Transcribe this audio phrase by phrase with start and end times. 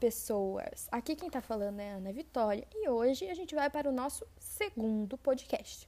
[0.00, 0.88] Pessoas!
[0.90, 4.26] Aqui quem tá falando é Ana Vitória e hoje a gente vai para o nosso
[4.38, 5.86] segundo podcast.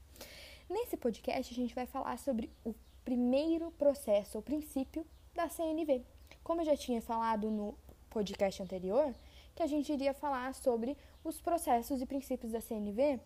[0.68, 6.04] Nesse podcast a gente vai falar sobre o primeiro processo ou princípio da CNV.
[6.44, 7.74] Como eu já tinha falado no
[8.10, 9.14] podcast anterior,
[9.54, 10.94] que a gente iria falar sobre
[11.24, 13.18] os processos e princípios da CNV,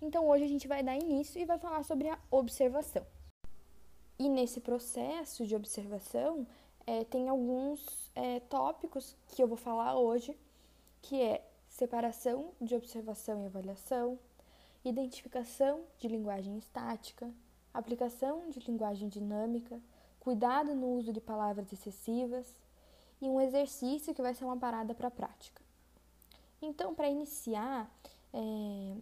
[0.00, 3.04] então hoje a gente vai dar início e vai falar sobre a observação.
[4.16, 6.46] E nesse processo de observação,
[6.88, 10.34] é, tem alguns é, tópicos que eu vou falar hoje,
[11.02, 14.18] que é separação de observação e avaliação,
[14.82, 17.30] identificação de linguagem estática,
[17.74, 19.78] aplicação de linguagem dinâmica,
[20.18, 22.46] cuidado no uso de palavras excessivas
[23.20, 25.60] e um exercício que vai ser uma parada para a prática.
[26.62, 27.86] Então, para iniciar
[28.32, 28.96] é,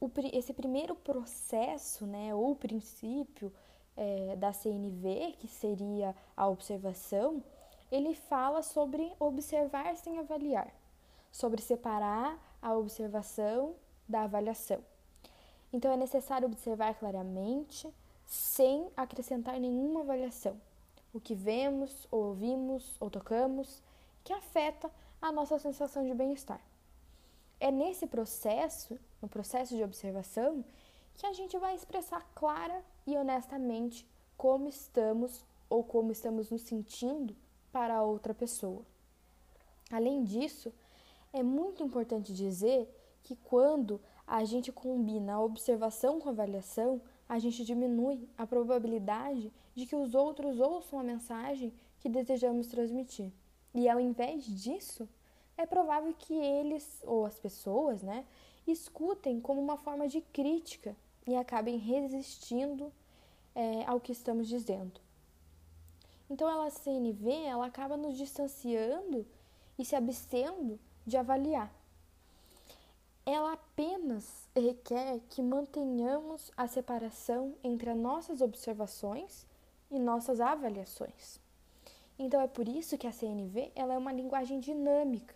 [0.00, 3.52] o, esse primeiro processo, né, ou princípio,
[3.96, 7.42] é, da CNV, que seria a observação,
[7.90, 10.72] ele fala sobre observar sem avaliar,
[11.30, 13.74] sobre separar a observação
[14.08, 14.82] da avaliação.
[15.72, 17.92] Então, é necessário observar claramente,
[18.26, 20.60] sem acrescentar nenhuma avaliação,
[21.12, 23.82] o que vemos, ou ouvimos, ou tocamos,
[24.22, 26.60] que afeta a nossa sensação de bem-estar.
[27.58, 30.64] É nesse processo, no processo de observação,
[31.14, 37.36] que a gente vai expressar clara e honestamente como estamos ou como estamos nos sentindo
[37.72, 38.82] para a outra pessoa.
[39.90, 40.72] Além disso,
[41.32, 42.88] é muito importante dizer
[43.22, 49.52] que quando a gente combina a observação com a avaliação, a gente diminui a probabilidade
[49.74, 53.32] de que os outros ouçam a mensagem que desejamos transmitir.
[53.74, 55.08] E ao invés disso,
[55.56, 58.24] é provável que eles ou as pessoas, né,
[58.66, 62.92] escutem como uma forma de crítica e acabem resistindo
[63.60, 64.98] é, ao que estamos dizendo.
[66.30, 69.26] Então, a CNV ela acaba nos distanciando
[69.78, 71.70] e se abstendo de avaliar.
[73.26, 79.46] Ela apenas requer que mantenhamos a separação entre as nossas observações
[79.90, 81.38] e nossas avaliações.
[82.18, 85.34] Então é por isso que a CNV ela é uma linguagem dinâmica,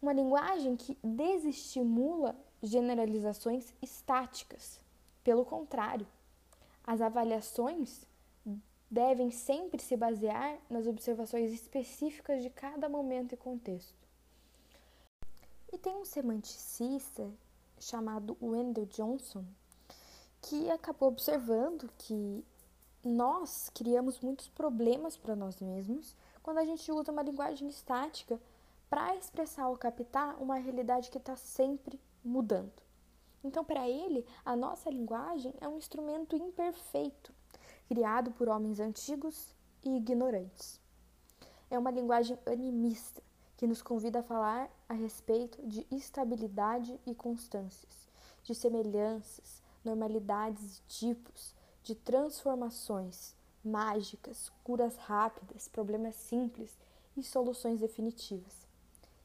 [0.00, 4.80] uma linguagem que desestimula generalizações estáticas.
[5.22, 6.06] Pelo contrário,
[6.84, 8.06] as avaliações
[8.90, 13.94] devem sempre se basear nas observações específicas de cada momento e contexto.
[15.72, 17.32] E tem um semanticista
[17.80, 19.44] chamado Wendell Johnson
[20.42, 22.44] que acabou observando que
[23.02, 28.38] nós criamos muitos problemas para nós mesmos quando a gente usa uma linguagem estática
[28.90, 32.81] para expressar ou captar uma realidade que está sempre mudando.
[33.44, 37.32] Então, para ele, a nossa linguagem é um instrumento imperfeito,
[37.88, 39.54] criado por homens antigos
[39.84, 40.80] e ignorantes.
[41.70, 43.22] É uma linguagem animista
[43.56, 48.08] que nos convida a falar a respeito de estabilidade e constâncias,
[48.42, 56.76] de semelhanças, normalidades e tipos, de transformações mágicas, curas rápidas, problemas simples
[57.16, 58.61] e soluções definitivas.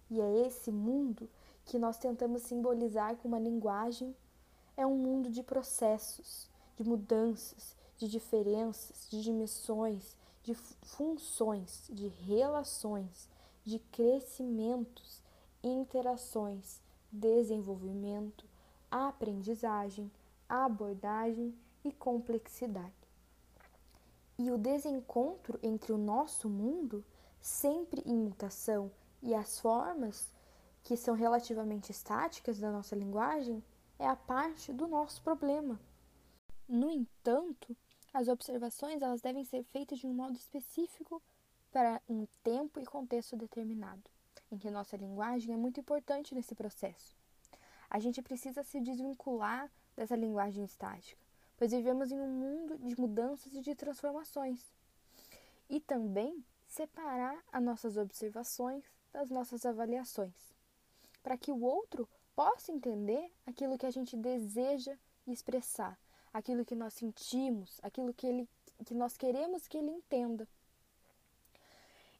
[0.09, 1.29] E é esse mundo
[1.65, 4.15] que nós tentamos simbolizar com uma linguagem
[4.77, 13.27] é um mundo de processos, de mudanças, de diferenças, de dimensões, de funções, de relações,
[13.65, 15.21] de crescimentos,
[15.61, 16.79] interações,
[17.11, 18.45] desenvolvimento,
[18.89, 20.09] aprendizagem,
[20.47, 21.53] abordagem
[21.83, 22.93] e complexidade.
[24.37, 27.03] E o desencontro entre o nosso mundo,
[27.41, 28.91] sempre em mutação,
[29.21, 30.31] e as formas
[30.83, 33.63] que são relativamente estáticas da nossa linguagem
[33.99, 35.79] é a parte do nosso problema.
[36.67, 37.75] No entanto,
[38.13, 41.21] as observações elas devem ser feitas de um modo específico
[41.71, 44.09] para um tempo e contexto determinado,
[44.51, 47.15] em que nossa linguagem é muito importante nesse processo.
[47.89, 51.21] A gente precisa se desvincular dessa linguagem estática,
[51.55, 54.65] pois vivemos em um mundo de mudanças e de transformações.
[55.69, 60.57] E também separar as nossas observações das nossas avaliações
[61.27, 64.95] para que o outro possa entender aquilo que a gente deseja
[65.27, 65.99] expressar,
[66.33, 68.49] aquilo que nós sentimos, aquilo que, ele,
[68.85, 70.47] que nós queremos que ele entenda.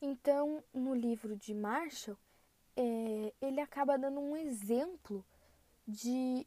[0.01, 2.17] Então, no livro de Marshall,
[2.75, 5.23] é, ele acaba dando um exemplo
[5.87, 6.45] de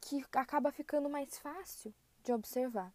[0.00, 2.90] que acaba ficando mais fácil de observar.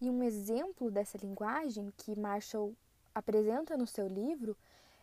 [0.00, 2.74] E um exemplo dessa linguagem que Marshall
[3.14, 4.56] apresenta no seu livro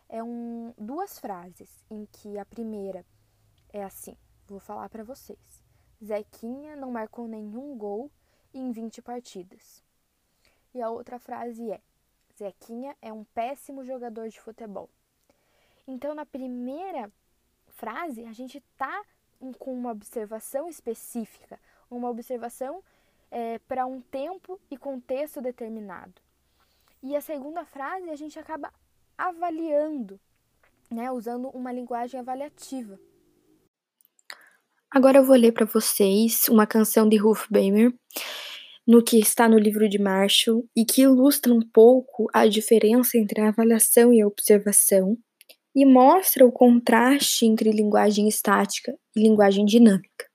[0.10, 3.06] é um, duas frases, em que a primeira
[3.72, 4.18] é assim:
[4.48, 5.64] vou falar para vocês.
[6.04, 8.12] Zequinha não marcou nenhum gol
[8.54, 9.84] em 20 partidas.
[10.74, 11.80] E a outra frase é:
[12.38, 14.90] Zequinha é um péssimo jogador de futebol.
[15.88, 17.12] Então, na primeira
[17.68, 19.04] frase, a gente está
[19.58, 21.60] com uma observação específica,
[21.90, 22.84] uma observação
[23.32, 26.22] é, para um tempo e contexto determinado.
[27.02, 28.74] E a segunda frase, a gente acaba
[29.20, 30.20] avaliando,
[30.90, 32.98] né, usando uma linguagem avaliativa.
[34.90, 37.94] Agora eu vou ler para vocês uma canção de Ruth Bamer,
[38.88, 43.42] no que está no livro de Marshall e que ilustra um pouco a diferença entre
[43.42, 45.16] a avaliação e a observação
[45.76, 50.28] e mostra o contraste entre linguagem estática e linguagem dinâmica.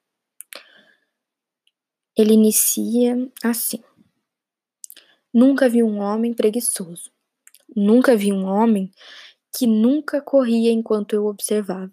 [2.17, 3.83] Ele inicia assim:
[5.33, 7.14] Nunca vi um homem preguiçoso.
[7.75, 8.91] Nunca vi um homem
[9.57, 11.93] que nunca corria enquanto eu observava.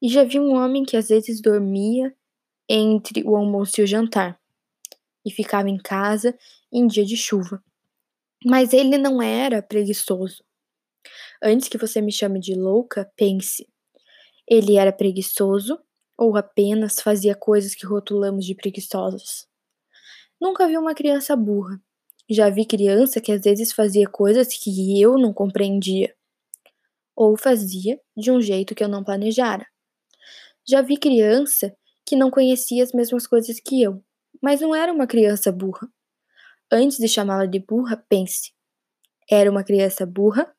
[0.00, 2.14] E já vi um homem que às vezes dormia
[2.68, 4.38] entre o almoço e o jantar
[5.24, 6.36] e ficava em casa
[6.72, 7.62] em dia de chuva.
[8.44, 10.44] Mas ele não era preguiçoso.
[11.42, 13.68] Antes que você me chame de louca, pense:
[14.46, 15.78] ele era preguiçoso
[16.16, 19.48] ou apenas fazia coisas que rotulamos de preguiçosas?
[20.40, 21.80] Nunca vi uma criança burra.
[22.28, 26.12] Já vi criança que às vezes fazia coisas que eu não compreendia,
[27.14, 29.66] ou fazia de um jeito que eu não planejara.
[30.68, 31.74] Já vi criança
[32.04, 34.02] que não conhecia as mesmas coisas que eu,
[34.42, 35.88] mas não era uma criança burra.
[36.70, 38.52] Antes de chamá-la de burra, pense:
[39.30, 40.52] era uma criança burra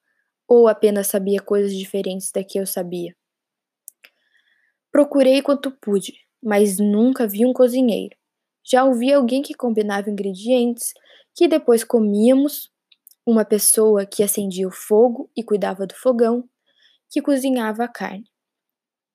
[0.47, 3.13] ou apenas sabia coisas diferentes da que eu sabia?
[4.89, 8.15] Procurei quanto pude, mas nunca vi um cozinheiro.
[8.63, 10.93] Já ouvi alguém que combinava ingredientes
[11.37, 12.71] que depois comíamos,
[13.23, 16.49] uma pessoa que acendia o fogo e cuidava do fogão,
[17.11, 18.25] que cozinhava a carne.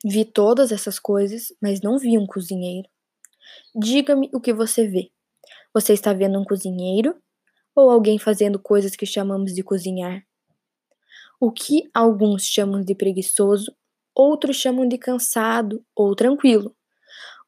[0.04, 2.88] Vi todas essas coisas, mas não vi um cozinheiro.
[3.74, 5.10] Diga-me o que você vê.
[5.74, 7.20] Você está vendo um cozinheiro
[7.74, 10.25] ou alguém fazendo coisas que chamamos de cozinhar?
[11.40, 13.75] O que alguns chamam de preguiçoso,
[14.14, 16.76] outros chamam de cansado ou tranquilo.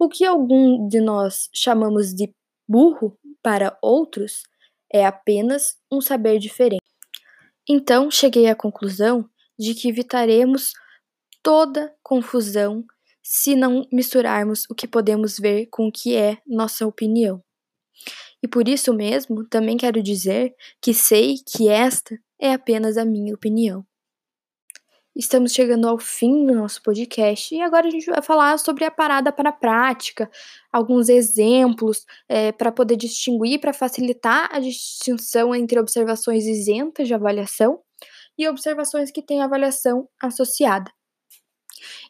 [0.00, 2.34] O que algum de nós chamamos de
[2.66, 4.42] burro para outros
[4.94, 6.84] é apenas um saber diferente.
[7.68, 10.72] Então cheguei à conclusão de que evitaremos
[11.42, 12.84] toda confusão
[13.20, 17.42] se não misturarmos o que podemos ver com o que é nossa opinião.
[18.40, 23.34] E por isso mesmo, também quero dizer que sei que esta é apenas a minha
[23.34, 23.84] opinião.
[25.16, 28.90] Estamos chegando ao fim do nosso podcast e agora a gente vai falar sobre a
[28.90, 30.28] parada para a prática,
[30.72, 37.80] alguns exemplos é, para poder distinguir, para facilitar a distinção entre observações isentas de avaliação
[38.36, 40.90] e observações que têm avaliação associada.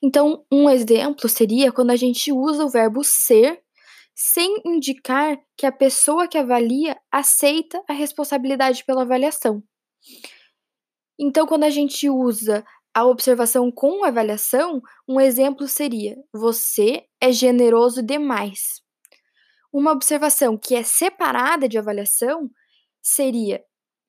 [0.03, 3.61] Então, um exemplo seria quando a gente usa o verbo ser
[4.15, 9.63] sem indicar que a pessoa que avalia aceita a responsabilidade pela avaliação.
[11.19, 18.01] Então, quando a gente usa a observação com avaliação, um exemplo seria: você é generoso
[18.03, 18.81] demais.
[19.73, 22.49] Uma observação que é separada de avaliação
[23.03, 23.63] seria: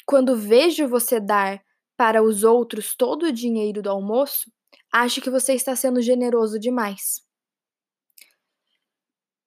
[0.05, 1.59] quando vejo você dar
[1.97, 4.51] para os outros todo o dinheiro do almoço,
[4.91, 7.25] acho que você está sendo generoso demais.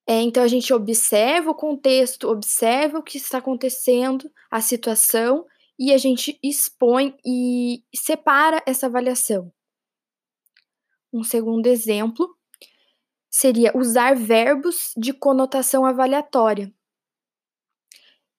[0.06, 5.44] É, então a gente observa o contexto, observa o que está acontecendo, a situação,
[5.78, 9.52] e a gente expõe e separa essa avaliação.
[11.12, 12.36] Um segundo exemplo
[13.30, 16.72] seria usar verbos de conotação avaliatória.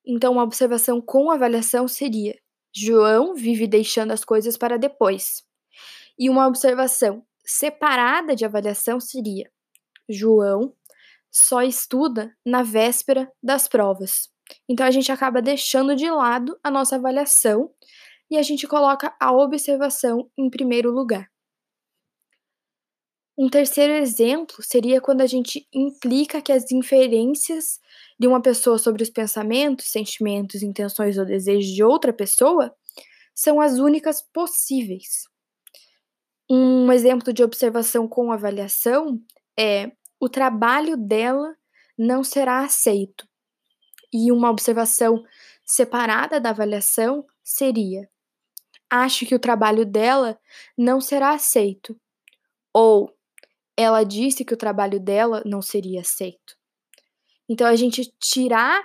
[0.06, 2.38] Então, uma observação com avaliação seria:
[2.74, 5.44] João vive deixando as coisas para depois.
[6.18, 9.50] E uma observação separada de avaliação seria:
[10.08, 10.76] João
[11.32, 14.30] só estuda na véspera das provas.
[14.68, 17.72] Então a gente acaba deixando de lado a nossa avaliação
[18.30, 21.30] e a gente coloca a observação em primeiro lugar.
[23.38, 27.80] Um terceiro exemplo seria quando a gente implica que as inferências
[28.20, 32.76] de uma pessoa sobre os pensamentos, sentimentos, intenções ou desejos de outra pessoa
[33.34, 35.24] são as únicas possíveis.
[36.52, 39.22] Um exemplo de observação com avaliação
[39.58, 39.90] é
[40.20, 41.56] o trabalho dela
[41.98, 43.29] não será aceito.
[44.12, 45.24] E uma observação
[45.64, 48.10] separada da avaliação seria:
[48.90, 50.40] acho que o trabalho dela
[50.78, 52.00] não será aceito.
[52.74, 53.14] Ou
[53.78, 56.58] ela disse que o trabalho dela não seria aceito.
[57.48, 58.84] Então a gente tirar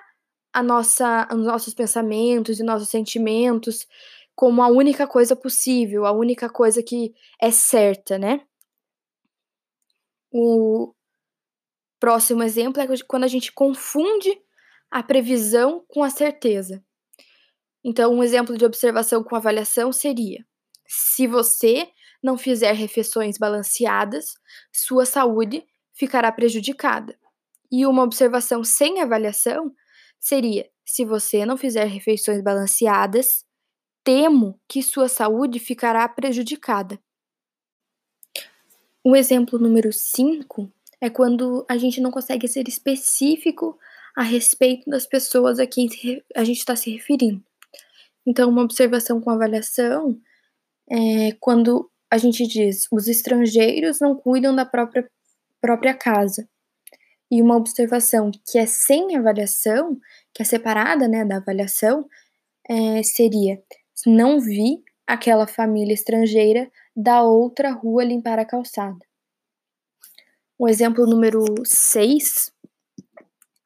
[0.52, 3.86] a nossa, os nossos pensamentos e nossos sentimentos
[4.36, 8.40] como a única coisa possível, a única coisa que é certa, né?
[10.32, 10.92] O
[12.00, 14.43] próximo exemplo é quando a gente confunde
[14.94, 16.80] a previsão com a certeza.
[17.82, 20.46] Então, um exemplo de observação com avaliação seria:
[20.86, 21.88] se você
[22.22, 24.34] não fizer refeições balanceadas,
[24.72, 27.18] sua saúde ficará prejudicada.
[27.72, 29.74] E uma observação sem avaliação
[30.20, 33.44] seria: se você não fizer refeições balanceadas,
[34.04, 37.00] temo que sua saúde ficará prejudicada.
[39.02, 40.70] O exemplo número 5
[41.00, 43.76] é quando a gente não consegue ser específico
[44.16, 45.88] a respeito das pessoas a quem
[46.34, 47.42] a gente está se referindo.
[48.26, 50.18] Então, uma observação com avaliação
[50.90, 55.10] é quando a gente diz os estrangeiros não cuidam da própria,
[55.60, 56.48] própria casa.
[57.30, 59.98] E uma observação que é sem avaliação,
[60.32, 62.08] que é separada né, da avaliação,
[62.68, 63.60] é, seria:
[64.06, 69.04] não vi aquela família estrangeira da outra rua limpar a calçada.
[70.56, 72.52] O exemplo número 6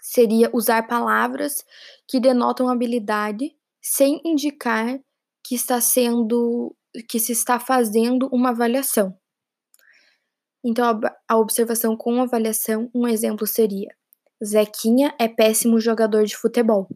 [0.08, 1.62] seria usar palavras
[2.06, 4.98] que denotam habilidade sem indicar
[5.44, 6.74] que está sendo
[7.06, 9.14] que se está fazendo uma avaliação.
[10.64, 10.98] Então
[11.28, 13.94] a observação com avaliação, um exemplo seria:
[14.42, 16.88] Zequinha é péssimo jogador de futebol.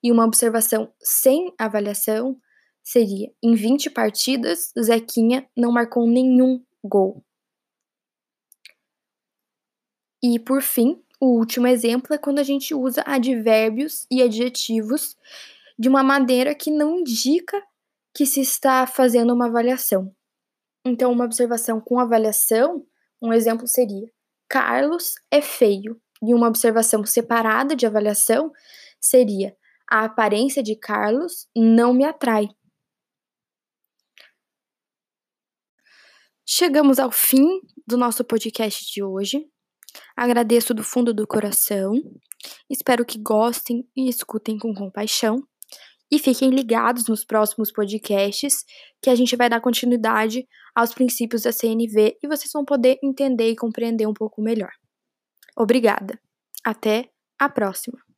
[0.00, 2.40] E uma observação sem avaliação
[2.80, 7.24] seria: em 20 partidas, Zequinha não marcou nenhum gol.
[10.22, 15.16] E por fim, o último exemplo é quando a gente usa advérbios e adjetivos
[15.78, 17.62] de uma maneira que não indica
[18.14, 20.14] que se está fazendo uma avaliação.
[20.84, 22.86] Então, uma observação com avaliação,
[23.20, 24.10] um exemplo seria:
[24.48, 26.00] Carlos é feio.
[26.22, 28.50] E uma observação separada de avaliação
[28.98, 29.54] seria:
[29.90, 32.48] a aparência de Carlos não me atrai.
[36.46, 39.48] Chegamos ao fim do nosso podcast de hoje.
[40.20, 41.94] Agradeço do fundo do coração.
[42.68, 45.42] Espero que gostem e escutem com compaixão.
[46.12, 48.66] E fiquem ligados nos próximos podcasts,
[49.00, 53.48] que a gente vai dar continuidade aos princípios da CNV e vocês vão poder entender
[53.48, 54.72] e compreender um pouco melhor.
[55.56, 56.20] Obrigada.
[56.62, 57.08] Até
[57.38, 58.09] a próxima.